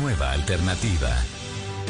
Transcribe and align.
Nueva 0.00 0.32
alternativa. 0.32 1.10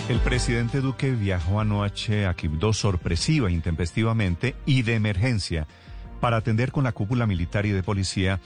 El 0.09 0.19
presidente 0.19 0.81
Duque 0.81 1.13
viajó 1.13 1.61
anoche 1.61 2.27
a 2.27 2.35
Quibdó 2.35 2.73
sorpresiva, 2.73 3.53
intempestivamente 3.53 4.57
y 4.67 4.83
de 4.83 4.95
emergencia 4.95 5.69
para 6.21 6.39
atender 6.39 6.73
con 6.73 6.83
la 6.83 6.93
cúpula 6.93 7.27
militar 7.27 7.67
y 7.67 7.71
de 7.71 7.85
policía 7.85 8.41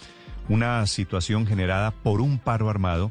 una 0.51 0.87
situación 0.87 1.47
generada 1.47 1.93
por 1.93 2.21
un 2.21 2.39
paro 2.39 2.69
armado 2.69 3.11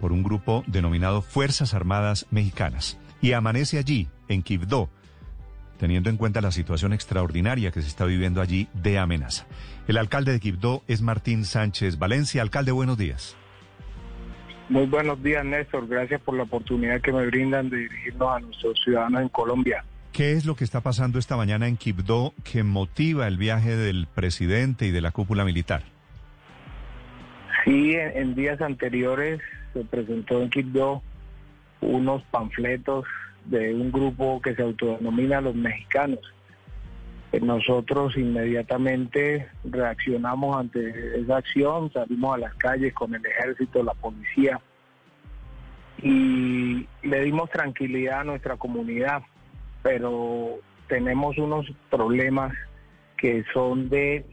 por 0.00 0.12
un 0.12 0.22
grupo 0.22 0.64
denominado 0.66 1.20
Fuerzas 1.20 1.74
Armadas 1.74 2.26
Mexicanas. 2.30 2.96
Y 3.20 3.32
amanece 3.32 3.76
allí, 3.76 4.08
en 4.28 4.42
Quibdó, 4.42 4.88
teniendo 5.78 6.08
en 6.08 6.16
cuenta 6.16 6.40
la 6.40 6.50
situación 6.50 6.94
extraordinaria 6.94 7.72
que 7.72 7.82
se 7.82 7.88
está 7.88 8.06
viviendo 8.06 8.40
allí 8.40 8.68
de 8.72 8.98
amenaza. 8.98 9.44
El 9.86 9.98
alcalde 9.98 10.32
de 10.32 10.40
Quibdó 10.40 10.82
es 10.88 11.02
Martín 11.02 11.44
Sánchez 11.44 11.98
Valencia. 11.98 12.40
Alcalde, 12.40 12.72
buenos 12.72 12.96
días. 12.96 13.36
Muy 14.70 14.86
buenos 14.86 15.20
días, 15.20 15.44
Néstor. 15.44 15.88
Gracias 15.88 16.20
por 16.20 16.36
la 16.36 16.44
oportunidad 16.44 17.00
que 17.00 17.12
me 17.12 17.26
brindan 17.26 17.68
de 17.70 17.76
dirigirnos 17.78 18.36
a 18.36 18.38
nuestros 18.38 18.80
ciudadanos 18.84 19.22
en 19.22 19.28
Colombia. 19.28 19.84
¿Qué 20.12 20.34
es 20.34 20.46
lo 20.46 20.54
que 20.54 20.62
está 20.62 20.80
pasando 20.80 21.18
esta 21.18 21.36
mañana 21.36 21.66
en 21.66 21.76
Quibdó 21.76 22.34
que 22.44 22.62
motiva 22.62 23.26
el 23.26 23.36
viaje 23.36 23.74
del 23.74 24.06
presidente 24.06 24.86
y 24.86 24.92
de 24.92 25.00
la 25.00 25.10
cúpula 25.10 25.44
militar? 25.44 25.82
Sí, 27.64 27.94
en, 27.94 28.16
en 28.16 28.34
días 28.36 28.60
anteriores 28.60 29.40
se 29.72 29.84
presentó 29.84 30.40
en 30.40 30.50
Quibdó 30.50 31.02
unos 31.80 32.22
panfletos 32.30 33.06
de 33.46 33.74
un 33.74 33.90
grupo 33.90 34.40
que 34.40 34.54
se 34.54 34.62
autodenomina 34.62 35.40
los 35.40 35.56
mexicanos. 35.56 36.20
Eh, 37.32 37.40
Nosotros 37.40 38.16
inmediatamente 38.16 39.48
reaccionamos 39.64 40.56
ante 40.56 41.20
esa 41.20 41.36
acción, 41.36 41.92
salimos 41.92 42.34
a 42.34 42.38
las 42.38 42.54
calles 42.56 42.92
con 42.92 43.14
el 43.14 43.24
ejército, 43.24 43.82
la 43.82 43.94
policía 43.94 44.58
y 46.02 46.86
le 47.02 47.20
dimos 47.24 47.50
tranquilidad 47.50 48.20
a 48.20 48.24
nuestra 48.24 48.56
comunidad, 48.56 49.22
pero 49.82 50.58
tenemos 50.88 51.36
unos 51.38 51.66
problemas 51.90 52.52
que 53.16 53.44
son 53.52 53.90
de 53.90 54.24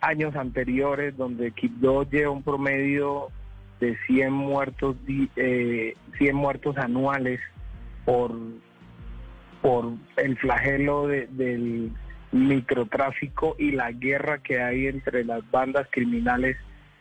años 0.00 0.36
anteriores 0.36 1.16
donde 1.16 1.50
Quibdó 1.50 2.04
lleva 2.08 2.30
un 2.30 2.42
promedio 2.44 3.28
de 3.80 3.96
100 4.06 4.32
muertos, 4.32 4.96
di- 5.04 5.28
eh, 5.36 5.94
100 6.18 6.36
muertos 6.36 6.76
anuales 6.78 7.40
por, 8.04 8.32
por 9.60 9.92
el 10.18 10.36
flagelo 10.38 11.08
de- 11.08 11.26
del 11.28 11.92
microtráfico 12.32 13.56
y 13.58 13.72
la 13.72 13.92
guerra 13.92 14.38
que 14.38 14.60
hay 14.60 14.86
entre 14.86 15.24
las 15.24 15.48
bandas 15.50 15.88
criminales 15.90 16.56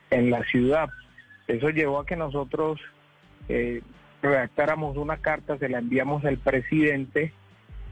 en 0.10 0.32
la 0.32 0.44
ciudad. 0.44 0.90
Eso 1.48 1.70
llevó 1.70 2.00
a 2.00 2.06
que 2.06 2.16
nosotros 2.16 2.80
eh, 3.50 3.82
redactáramos 4.22 4.98
una 4.98 5.18
carta, 5.18 5.58
se 5.58 5.70
la 5.70 5.80
enviamos 5.80 6.24
al 6.26 6.38
presidente 6.38 7.34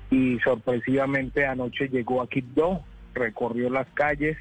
y 0.10 0.40
sorpresivamente 0.40 1.46
anoche 1.46 1.90
llegó 1.90 2.22
a 2.22 2.30
Quibdó, 2.30 2.84
recorrió 3.14 3.70
las 3.70 3.88
calles 3.94 4.38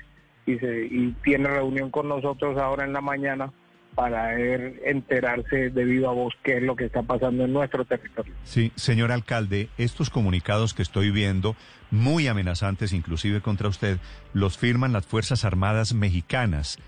y, 0.47 0.59
se, 0.59 0.87
y 0.87 1.15
tiene 1.23 1.49
reunión 1.49 1.91
con 1.91 2.09
nosotros 2.09 2.59
ahora 2.59 2.85
en 2.85 2.93
la 2.93 3.01
mañana 3.01 3.53
para 3.95 4.39
enterarse 4.39 5.71
de 5.71 5.85
viva 5.85 6.13
voz 6.13 6.35
qué 6.43 6.57
es 6.57 6.63
lo 6.63 6.77
que 6.77 6.87
está 6.87 7.03
pasando 7.03 7.45
en 7.45 7.53
nuestro 7.53 7.85
territorio. 7.85 8.35
Sí, 8.43 8.73
señor 8.75 9.13
alcalde, 9.13 9.69
estos 9.79 10.11
comunicados 10.11 10.75
que 10.75 10.83
estoy 10.83 11.11
viendo, 11.11 11.57
muy 11.91 12.27
amenazantes 12.27 12.93
inclusive 12.93 13.41
contra 13.41 13.69
usted, 13.69 13.99
los 14.33 14.59
firman 14.59 14.93
las 14.93 15.07
Fuerzas 15.07 15.45
Armadas 15.45 15.95
Mexicanas. 15.95 16.79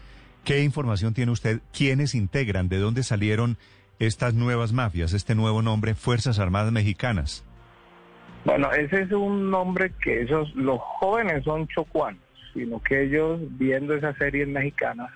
¿Qué 0.45 0.63
información 0.63 1.15
tiene 1.15 1.33
usted? 1.33 1.61
¿Quiénes 1.73 2.15
integran? 2.15 2.69
¿De 2.69 2.79
dónde 2.79 3.03
salieron 3.03 3.57
estas 3.99 4.35
nuevas 4.35 4.73
mafias, 4.73 5.13
este 5.13 5.35
nuevo 5.35 5.63
nombre, 5.63 5.95
Fuerzas 5.95 6.39
Armadas 6.39 6.73
Mexicanas? 6.73 7.45
Bueno, 8.45 8.71
ese 8.73 9.03
es 9.03 9.13
un 9.13 9.51
nombre 9.51 9.93
que 10.03 10.23
esos, 10.23 10.55
los 10.55 10.79
jóvenes 10.81 11.43
son 11.43 11.67
chocuanos, 11.67 12.23
sino 12.57 12.83
que 12.83 13.03
ellos, 13.03 13.41
viendo 13.59 13.95
esas 13.95 14.17
series 14.17 14.49
mexicanas, 14.49 15.11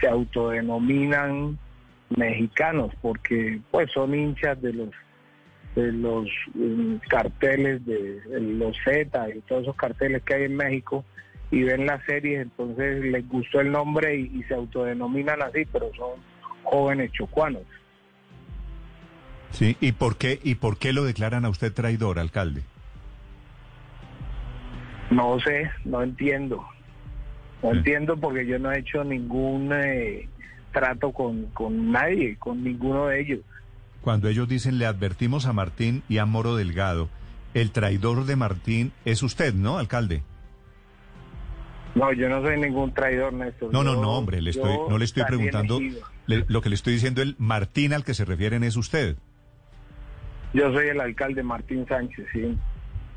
se 0.00 0.08
autodenominan 0.08 1.58
mexicanos 2.16 2.92
porque 3.02 3.60
pues 3.70 3.90
son 3.92 4.14
hinchas 4.14 4.60
de 4.62 4.72
los 4.72 4.90
de 5.74 5.92
los 5.92 6.26
mm, 6.54 6.96
carteles 7.08 7.84
de, 7.84 8.20
de 8.22 8.40
los 8.40 8.76
Z 8.82 9.28
y 9.28 9.40
todos 9.42 9.62
esos 9.62 9.76
carteles 9.76 10.22
que 10.22 10.34
hay 10.34 10.44
en 10.44 10.56
México 10.56 11.04
y 11.50 11.62
ven 11.62 11.86
las 11.86 12.02
series, 12.04 12.42
entonces 12.42 13.04
les 13.04 13.28
gustó 13.28 13.60
el 13.60 13.70
nombre 13.70 14.16
y, 14.16 14.38
y 14.38 14.42
se 14.44 14.54
autodenominan 14.54 15.42
así, 15.42 15.66
pero 15.70 15.90
son 15.94 16.20
jóvenes 16.64 17.12
chocuanos. 17.12 17.62
Sí, 19.50 19.76
¿y 19.80 19.92
por 19.92 20.16
qué 20.16 20.38
y 20.42 20.56
por 20.56 20.78
qué 20.78 20.92
lo 20.92 21.04
declaran 21.04 21.44
a 21.44 21.48
usted 21.48 21.72
traidor, 21.72 22.18
alcalde? 22.18 22.62
No 25.10 25.40
sé, 25.40 25.70
no 25.84 26.02
entiendo. 26.02 26.66
No 27.62 27.72
entiendo 27.72 28.16
porque 28.16 28.46
yo 28.46 28.58
no 28.58 28.70
he 28.72 28.78
hecho 28.78 29.02
ningún 29.04 29.70
eh, 29.72 30.28
trato 30.72 31.12
con, 31.12 31.46
con 31.46 31.90
nadie, 31.90 32.36
con 32.36 32.62
ninguno 32.62 33.06
de 33.06 33.20
ellos. 33.20 33.40
Cuando 34.00 34.28
ellos 34.28 34.48
dicen 34.48 34.78
le 34.78 34.86
advertimos 34.86 35.46
a 35.46 35.52
Martín 35.52 36.02
y 36.08 36.18
a 36.18 36.26
Moro 36.26 36.54
Delgado, 36.54 37.08
el 37.54 37.72
traidor 37.72 38.24
de 38.26 38.36
Martín 38.36 38.92
es 39.04 39.22
usted, 39.22 39.54
¿no, 39.54 39.78
alcalde? 39.78 40.22
No, 41.94 42.12
yo 42.12 42.28
no 42.28 42.42
soy 42.42 42.60
ningún 42.60 42.94
traidor, 42.94 43.32
Néstor. 43.32 43.72
No, 43.72 43.82
no, 43.82 43.94
no, 43.94 44.12
hombre, 44.12 44.40
le 44.40 44.50
estoy, 44.50 44.76
no 44.88 44.98
le 44.98 45.04
estoy 45.04 45.24
preguntando, 45.24 45.80
le- 46.26 46.44
lo 46.46 46.60
que 46.62 46.68
le 46.68 46.76
estoy 46.76 46.92
diciendo, 46.92 47.22
el 47.22 47.34
Martín 47.38 47.92
al 47.92 48.04
que 48.04 48.14
se 48.14 48.24
refieren 48.24 48.62
es 48.62 48.76
usted. 48.76 49.16
Yo 50.54 50.72
soy 50.72 50.88
el 50.88 51.00
alcalde 51.00 51.42
Martín 51.42 51.84
Sánchez, 51.88 52.24
sí. 52.32 52.56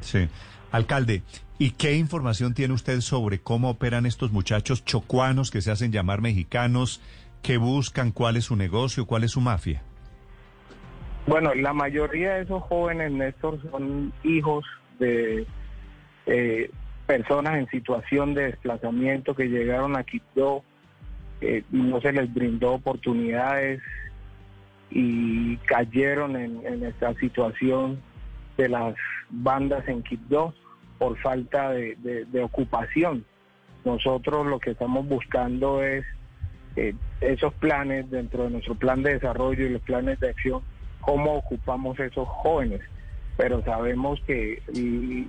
Sí. 0.02 0.28
Alcalde, 0.72 1.24
¿y 1.58 1.72
qué 1.72 1.96
información 1.96 2.54
tiene 2.54 2.74
usted 2.74 3.02
sobre 3.02 3.40
cómo 3.40 3.70
operan 3.70 4.06
estos 4.06 4.32
muchachos 4.32 4.86
chocuanos 4.86 5.52
que 5.52 5.62
se 5.62 5.72
hacen 5.72 5.92
llamar 5.92 6.22
mexicanos, 6.22 7.02
que 7.42 7.58
buscan 7.58 8.12
cuál 8.12 8.38
es 8.38 8.46
su 8.46 8.56
negocio, 8.56 9.06
cuál 9.06 9.24
es 9.24 9.32
su 9.32 9.42
mafia? 9.42 9.82
Bueno, 11.28 11.54
la 11.54 11.74
mayoría 11.74 12.36
de 12.36 12.44
esos 12.44 12.64
jóvenes, 12.64 13.12
Néstor, 13.12 13.62
son 13.70 14.12
hijos 14.24 14.66
de 14.98 15.46
eh, 16.26 16.72
personas 17.06 17.58
en 17.58 17.70
situación 17.70 18.34
de 18.34 18.46
desplazamiento 18.46 19.36
que 19.36 19.50
llegaron 19.50 19.98
a 19.98 20.04
Quito 20.04 20.64
eh, 21.42 21.64
y 21.72 21.78
no 21.78 22.00
se 22.02 22.14
les 22.14 22.34
brindó 22.34 22.74
oportunidades 22.74 23.82
y 24.90 25.58
cayeron 25.58 26.36
en, 26.36 26.66
en 26.66 26.86
esta 26.86 27.14
situación 27.16 28.00
de 28.58 28.70
las 28.70 28.96
bandas 29.30 29.88
en 29.88 30.04
Quibdó 30.04 30.54
por 30.98 31.18
falta 31.18 31.72
de, 31.72 31.96
de- 31.96 32.26
ocupación. 32.44 33.26
Nosotros 33.86 34.46
lo 34.46 34.60
que 34.60 34.72
estamos 34.72 35.08
buscando 35.08 35.82
es 35.84 36.06
eh, 36.76 36.94
esos 37.22 37.54
planes 37.56 38.10
dentro 38.12 38.44
de 38.44 38.52
nuestro 38.52 38.76
plan 38.76 39.02
de 39.02 39.14
desarrollo 39.14 39.66
y 39.66 39.70
los 39.70 39.82
planes 39.82 40.20
de 40.20 40.30
acción, 40.30 40.62
cómo 41.02 41.34
ocupamos 41.34 42.00
esos 42.00 42.28
jóvenes. 42.28 42.82
Pero 43.38 43.64
sabemos 43.64 44.20
que 44.28 44.62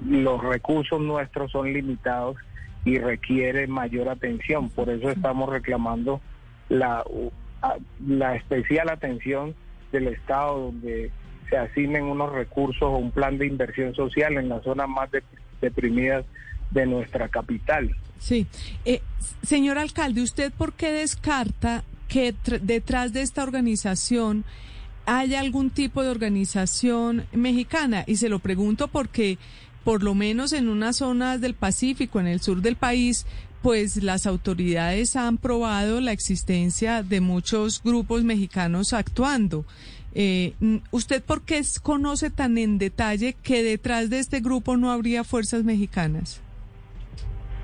los 0.07 0.43
recursos 0.43 1.01
nuestros 1.01 1.51
son 1.53 1.73
limitados 1.73 2.37
y 2.85 2.99
requiere 2.99 3.67
mayor 3.67 4.09
atención. 4.09 4.69
Por 4.69 4.91
eso 4.91 5.09
estamos 5.11 5.49
reclamando 5.49 6.21
la, 6.69 7.05
la 8.07 8.35
especial 8.37 8.91
atención 8.91 9.55
del 9.93 10.09
Estado, 10.09 10.59
donde 10.59 11.11
asignen 11.57 12.05
unos 12.05 12.33
recursos 12.33 12.83
o 12.83 12.97
un 12.97 13.11
plan 13.11 13.39
de 13.39 13.47
inversión 13.47 13.95
social 13.95 14.37
en 14.39 14.49
las 14.49 14.63
zonas 14.65 14.89
más 14.89 15.11
de- 15.11 15.23
deprimidas 15.61 16.25
de 16.71 16.87
nuestra 16.87 17.29
capital. 17.29 17.95
Sí. 18.19 18.47
Eh, 18.85 19.01
señor 19.43 19.79
alcalde, 19.79 20.23
¿usted 20.23 20.53
por 20.53 20.73
qué 20.73 20.91
descarta 20.93 21.85
que 22.09 22.35
tr- 22.35 22.61
detrás 22.61 23.13
de 23.13 23.23
esta 23.23 23.43
organización 23.43 24.45
haya 25.07 25.41
algún 25.41 25.71
tipo 25.71 26.03
de 26.03 26.11
organización 26.11 27.27
mexicana? 27.33 28.05
Y 28.07 28.17
se 28.17 28.29
lo 28.29 28.39
pregunto 28.39 28.89
porque, 28.89 29.39
por 29.85 30.03
lo 30.03 30.15
menos 30.15 30.53
en 30.53 30.69
unas 30.69 30.97
zonas 30.97 31.41
del 31.41 31.55
Pacífico, 31.55 32.21
en 32.21 32.27
el 32.29 32.41
sur 32.41 32.63
del 32.63 32.77
país, 32.77 33.27
pues 33.63 34.03
las 34.03 34.27
autoridades 34.27 35.15
han 35.17 35.39
probado 35.39 36.01
la 36.01 36.13
existencia 36.13 37.03
de 37.03 37.21
muchos 37.21 37.83
grupos 37.83 38.25
mexicanos 38.25 38.93
actuando. 38.93 39.65
Eh, 40.15 40.53
¿Usted 40.91 41.23
por 41.23 41.43
qué 41.43 41.63
conoce 41.83 42.31
tan 42.31 42.59
en 42.59 42.79
detalle 42.79 43.35
que 43.43 43.63
detrás 43.63 44.11
de 44.11 44.19
este 44.19 44.41
grupo 44.41 44.77
no 44.77 44.91
habría 44.91 45.25
fuerzas 45.25 45.65
mexicanas? 45.65 46.43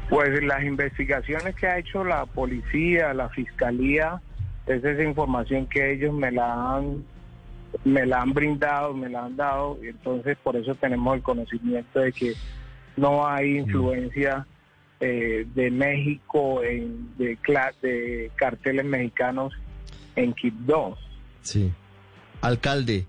Pues 0.09 0.43
las 0.43 0.65
investigaciones 0.65 1.55
que 1.55 1.67
ha 1.67 1.79
hecho 1.79 2.03
la 2.05 2.25
policía, 2.25 3.13
la 3.13 3.29
fiscalía, 3.29 4.23
es 4.67 4.83
esa 4.83 5.03
información 5.03 5.67
que 5.67 5.93
ellos 5.93 6.15
me 6.15 6.31
la 6.31 6.77
han 6.77 7.05
me 7.85 8.07
la 8.07 8.23
han 8.23 8.33
brindado, 8.33 8.95
me 8.95 9.11
la 9.11 9.27
han 9.27 9.37
dado, 9.37 9.79
y 9.83 9.89
entonces 9.89 10.39
por 10.43 10.57
eso 10.57 10.75
tenemos 10.75 11.17
el 11.17 11.23
conocimiento 11.23 12.01
de 12.01 12.13
que 12.13 12.33
no 12.97 13.27
hay 13.27 13.59
influencia 13.59 14.47
eh, 15.01 15.47
de 15.55 15.71
México 15.71 16.63
en, 16.63 17.11
de, 17.19 17.39
de 17.83 18.31
carteles 18.37 18.85
mexicanos 18.87 19.53
en 20.17 20.33
Quibdó. 20.33 20.97
Sí. 21.43 21.73
Alcalde, 22.41 23.07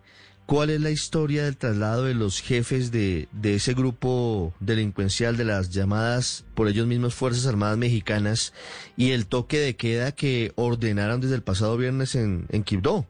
¿cuál 0.47 0.71
es 0.71 0.81
la 0.81 0.89
historia 0.89 1.43
del 1.43 1.57
traslado 1.57 2.05
de 2.05 2.15
los 2.15 2.41
jefes 2.41 2.91
de, 2.91 3.27
de 3.31 3.55
ese 3.55 3.73
grupo 3.73 4.53
delincuencial 4.59 5.37
de 5.37 5.45
las 5.45 5.69
llamadas 5.69 6.47
por 6.55 6.67
ellos 6.67 6.87
mismos 6.87 7.13
Fuerzas 7.13 7.45
Armadas 7.45 7.77
Mexicanas 7.77 8.53
y 8.97 9.11
el 9.11 9.27
toque 9.27 9.57
de 9.57 9.75
queda 9.75 10.13
que 10.13 10.51
ordenaron 10.55 11.21
desde 11.21 11.35
el 11.35 11.43
pasado 11.43 11.77
viernes 11.77 12.15
en, 12.15 12.47
en 12.49 12.63
Quibdó? 12.63 13.05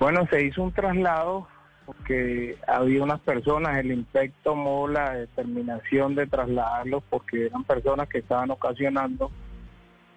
Bueno, 0.00 0.26
se 0.28 0.44
hizo 0.44 0.62
un 0.64 0.72
traslado 0.72 1.46
porque 1.86 2.58
había 2.66 3.04
unas 3.04 3.20
personas, 3.20 3.78
el 3.78 3.92
IMPEC 3.92 4.32
tomó 4.42 4.88
la 4.88 5.12
determinación 5.12 6.16
de 6.16 6.26
trasladarlos 6.26 7.04
porque 7.08 7.46
eran 7.46 7.62
personas 7.62 8.08
que 8.08 8.18
estaban 8.18 8.50
ocasionando 8.50 9.30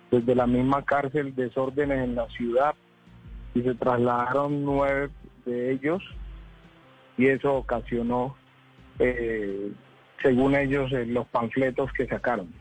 desde 0.10 0.34
la 0.34 0.48
misma 0.48 0.84
cárcel 0.84 1.36
desórdenes 1.36 2.04
en 2.04 2.16
la 2.16 2.28
ciudad 2.30 2.74
y 3.54 3.62
se 3.62 3.76
trasladaron 3.76 4.64
nueve 4.64 5.10
de 5.46 5.72
ellos 5.72 6.04
y 7.18 7.28
eso 7.28 7.56
ocasionó, 7.56 8.38
eh, 9.00 9.72
según 10.22 10.56
ellos, 10.56 10.92
eh, 10.94 11.06
los 11.06 11.28
panfletos 11.28 11.92
que 11.94 12.08
sacaron. 12.08 12.54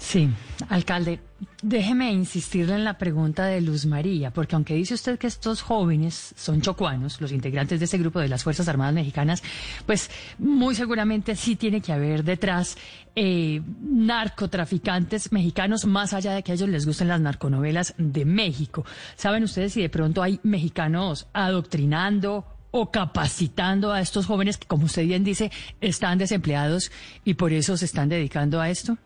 Sí, 0.00 0.30
alcalde, 0.70 1.20
déjeme 1.62 2.10
insistirle 2.10 2.74
en 2.74 2.84
la 2.84 2.96
pregunta 2.96 3.44
de 3.44 3.60
Luz 3.60 3.84
María, 3.84 4.32
porque 4.32 4.56
aunque 4.56 4.74
dice 4.74 4.94
usted 4.94 5.18
que 5.18 5.26
estos 5.26 5.60
jóvenes 5.60 6.34
son 6.36 6.62
chocuanos, 6.62 7.20
los 7.20 7.30
integrantes 7.32 7.78
de 7.78 7.84
ese 7.84 7.98
grupo 7.98 8.18
de 8.18 8.26
las 8.26 8.42
Fuerzas 8.42 8.66
Armadas 8.66 8.94
Mexicanas, 8.94 9.42
pues 9.84 10.10
muy 10.38 10.74
seguramente 10.74 11.36
sí 11.36 11.54
tiene 11.54 11.82
que 11.82 11.92
haber 11.92 12.24
detrás 12.24 12.78
eh, 13.14 13.60
narcotraficantes 13.82 15.32
mexicanos, 15.32 15.84
más 15.84 16.14
allá 16.14 16.32
de 16.32 16.42
que 16.42 16.52
a 16.52 16.54
ellos 16.54 16.70
les 16.70 16.86
gusten 16.86 17.06
las 17.08 17.20
narconovelas 17.20 17.94
de 17.98 18.24
México. 18.24 18.86
¿Saben 19.16 19.44
ustedes 19.44 19.74
si 19.74 19.82
de 19.82 19.90
pronto 19.90 20.22
hay 20.22 20.40
mexicanos 20.42 21.28
adoctrinando 21.34 22.46
o 22.70 22.90
capacitando 22.90 23.92
a 23.92 24.00
estos 24.00 24.26
jóvenes 24.26 24.56
que, 24.56 24.66
como 24.66 24.86
usted 24.86 25.04
bien 25.06 25.24
dice, 25.24 25.52
están 25.82 26.16
desempleados 26.16 26.90
y 27.22 27.34
por 27.34 27.52
eso 27.52 27.76
se 27.76 27.84
están 27.84 28.08
dedicando 28.08 28.60
a 28.62 28.70
esto? 28.70 28.96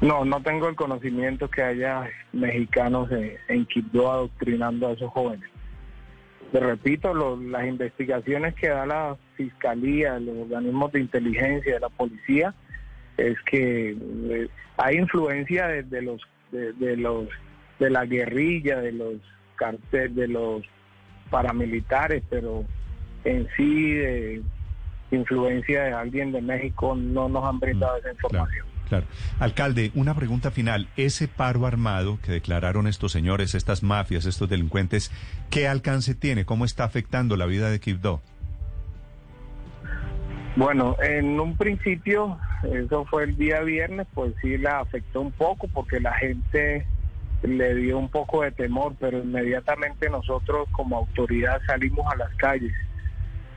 No, 0.00 0.24
no 0.24 0.42
tengo 0.42 0.68
el 0.68 0.76
conocimiento 0.76 1.48
que 1.48 1.62
haya 1.62 2.08
mexicanos 2.32 3.08
en, 3.48 3.66
Quibdó 3.66 4.12
adoctrinando 4.12 4.88
a 4.88 4.92
esos 4.92 5.10
jóvenes. 5.12 5.48
Le 6.52 6.60
repito, 6.60 7.14
las 7.14 7.66
investigaciones 7.66 8.54
que 8.54 8.68
da 8.68 8.86
la 8.86 9.16
Fiscalía, 9.36 10.18
los 10.18 10.36
organismos 10.50 10.92
de 10.92 11.00
inteligencia, 11.00 11.74
de 11.74 11.80
la 11.80 11.88
policía, 11.88 12.54
es 13.16 13.36
que 13.42 13.96
eh, 14.30 14.48
hay 14.76 14.96
influencia 14.96 15.66
de, 15.68 16.02
los 16.02 16.20
de, 16.52 16.96
los 16.96 17.28
de 17.78 17.90
la 17.90 18.04
guerrilla, 18.04 18.80
de 18.80 18.92
los 18.92 19.14
carteles, 19.56 20.14
de 20.14 20.28
los 20.28 20.62
paramilitares, 21.30 22.22
pero 22.28 22.64
en 23.24 23.48
sí 23.56 23.94
de 23.94 24.42
influencia 25.10 25.84
de 25.84 25.92
alguien 25.92 26.32
de 26.32 26.42
México 26.42 26.94
no 26.94 27.28
nos 27.28 27.44
han 27.44 27.58
brindado 27.58 27.96
esa 27.96 28.12
información. 28.12 28.66
Claro. 28.66 28.75
Alcalde, 29.38 29.90
una 29.94 30.14
pregunta 30.14 30.50
final. 30.50 30.88
Ese 30.96 31.28
paro 31.28 31.66
armado 31.66 32.18
que 32.22 32.32
declararon 32.32 32.86
estos 32.86 33.12
señores, 33.12 33.54
estas 33.54 33.82
mafias, 33.82 34.26
estos 34.26 34.48
delincuentes, 34.48 35.10
¿qué 35.50 35.68
alcance 35.68 36.14
tiene? 36.14 36.44
¿Cómo 36.44 36.64
está 36.64 36.84
afectando 36.84 37.36
la 37.36 37.46
vida 37.46 37.70
de 37.70 37.80
Quibdó? 37.80 38.20
Bueno, 40.56 40.96
en 41.02 41.38
un 41.38 41.56
principio, 41.56 42.38
eso 42.72 43.04
fue 43.06 43.24
el 43.24 43.36
día 43.36 43.60
viernes, 43.60 44.06
pues 44.14 44.32
sí 44.40 44.56
la 44.56 44.80
afectó 44.80 45.20
un 45.20 45.32
poco 45.32 45.68
porque 45.68 46.00
la 46.00 46.14
gente 46.14 46.86
le 47.42 47.74
dio 47.74 47.98
un 47.98 48.08
poco 48.08 48.42
de 48.42 48.52
temor, 48.52 48.94
pero 48.98 49.18
inmediatamente 49.18 50.08
nosotros 50.08 50.66
como 50.72 50.96
autoridad 50.96 51.60
salimos 51.66 52.10
a 52.10 52.16
las 52.16 52.34
calles 52.36 52.72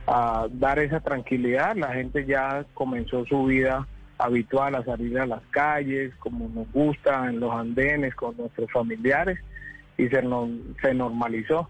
a 0.06 0.46
dar 0.52 0.78
esa 0.78 1.00
tranquilidad. 1.00 1.74
La 1.76 1.94
gente 1.94 2.26
ya 2.26 2.66
comenzó 2.74 3.24
su 3.26 3.44
vida 3.44 3.86
habitual 4.20 4.74
a 4.74 4.84
salir 4.84 5.18
a 5.18 5.26
las 5.26 5.42
calles, 5.50 6.14
como 6.18 6.48
nos 6.48 6.70
gusta, 6.72 7.28
en 7.28 7.40
los 7.40 7.52
andenes 7.52 8.14
con 8.14 8.36
nuestros 8.36 8.70
familiares, 8.70 9.38
y 9.96 10.08
se, 10.08 10.22
se 10.82 10.94
normalizó. 10.94 11.68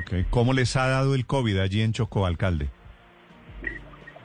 Okay. 0.00 0.26
¿Cómo 0.30 0.52
les 0.52 0.76
ha 0.76 0.88
dado 0.88 1.14
el 1.14 1.26
COVID 1.26 1.58
allí 1.58 1.82
en 1.82 1.92
Chocó, 1.92 2.26
alcalde? 2.26 2.68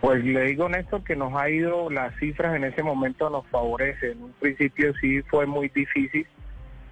Pues 0.02 0.24
le 0.25 0.46
digo, 0.46 0.68
Néstor, 0.68 1.04
que 1.04 1.16
nos 1.16 1.34
ha 1.36 1.50
ido, 1.50 1.92
las 1.92 2.16
cifras 2.18 2.56
en 2.56 2.63
ese 2.63 2.81
momento 2.81 3.30
nos 3.30 3.46
favorecen. 3.48 4.13
En 4.13 4.24
un 4.24 4.34
principio 4.34 4.94
sí 5.00 5.22
fue 5.30 5.46
muy 5.46 5.69
difícil 5.69 6.25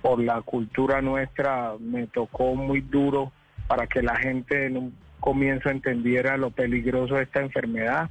por 0.02 0.22
la 0.22 0.42
cultura 0.42 1.02
nuestra, 1.02 1.74
me 1.80 2.06
tocó 2.08 2.56
muy 2.56 2.82
duro 2.82 3.32
para 3.68 3.88
que 3.88 4.02
la 4.02 4.16
gente 4.16 4.68
en 4.68 4.78
un 4.78 4.96
comienzo 5.20 5.70
entendiera 5.70 6.38
lo 6.38 6.52
peligroso 6.52 7.16
de 7.16 7.24
esta 7.24 7.42
enfermedad. 7.42 8.10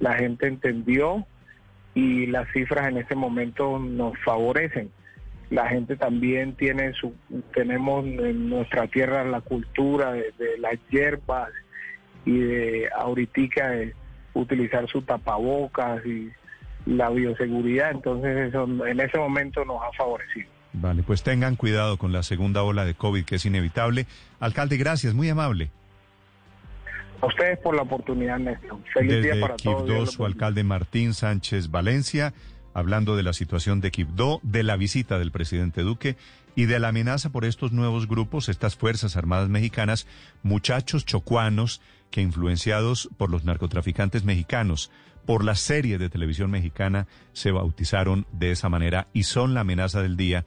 La 0.00 0.14
gente 0.14 0.46
entendió, 0.46 1.26
y 1.94 2.26
las 2.26 2.48
cifras 2.52 2.88
en 2.88 2.98
este 2.98 3.14
momento 3.14 3.78
nos 3.78 4.18
favorecen. 4.24 4.90
La 5.50 5.68
gente 5.68 5.96
también 5.96 6.54
tiene 6.54 6.92
su, 6.92 7.14
tenemos 7.54 8.04
en 8.04 8.50
nuestra 8.50 8.86
tierra 8.86 9.24
la 9.24 9.40
cultura 9.40 10.12
de, 10.12 10.32
las 10.58 10.74
hierbas 10.90 11.48
y 12.24 12.38
de 12.38 12.88
ahorita 12.94 13.70
de 13.70 13.94
utilizar 14.34 14.86
su 14.88 15.02
tapabocas 15.02 16.04
y 16.04 16.30
la 16.86 17.10
bioseguridad, 17.10 17.90
entonces 17.90 18.48
eso 18.48 18.64
en 18.86 19.00
ese 19.00 19.18
momento 19.18 19.64
nos 19.64 19.82
ha 19.82 19.92
favorecido. 19.96 20.48
Vale, 20.74 21.02
pues 21.02 21.22
tengan 21.22 21.56
cuidado 21.56 21.96
con 21.96 22.12
la 22.12 22.22
segunda 22.22 22.62
ola 22.62 22.84
de 22.84 22.94
COVID 22.94 23.24
que 23.24 23.36
es 23.36 23.46
inevitable. 23.46 24.06
Alcalde, 24.38 24.76
gracias, 24.76 25.14
muy 25.14 25.28
amable. 25.28 25.70
A 27.20 27.26
ustedes 27.26 27.58
por 27.58 27.74
la 27.74 27.82
oportunidad, 27.82 28.38
Néstor. 28.38 28.78
Feliz 28.94 29.22
día 29.22 29.40
para 29.40 29.56
todos. 29.56 30.12
su 30.12 30.24
alcalde 30.24 30.62
Martín 30.62 31.14
Sánchez 31.14 31.70
Valencia, 31.70 32.32
hablando 32.74 33.16
de 33.16 33.24
la 33.24 33.32
situación 33.32 33.80
de 33.80 33.90
Quibdó, 33.90 34.40
de 34.44 34.62
la 34.62 34.76
visita 34.76 35.18
del 35.18 35.32
presidente 35.32 35.82
Duque 35.82 36.16
y 36.54 36.66
de 36.66 36.78
la 36.78 36.88
amenaza 36.88 37.30
por 37.30 37.44
estos 37.44 37.72
nuevos 37.72 38.06
grupos, 38.06 38.48
estas 38.48 38.76
Fuerzas 38.76 39.16
Armadas 39.16 39.48
Mexicanas, 39.48 40.06
muchachos 40.42 41.04
chocuanos 41.04 41.80
que 42.10 42.20
influenciados 42.20 43.08
por 43.16 43.30
los 43.30 43.44
narcotraficantes 43.44 44.24
mexicanos, 44.24 44.90
por 45.26 45.44
la 45.44 45.56
serie 45.56 45.98
de 45.98 46.08
televisión 46.08 46.50
mexicana, 46.50 47.06
se 47.32 47.50
bautizaron 47.50 48.26
de 48.32 48.52
esa 48.52 48.68
manera 48.68 49.08
y 49.12 49.24
son 49.24 49.54
la 49.54 49.60
amenaza 49.60 50.02
del 50.02 50.16
día 50.16 50.46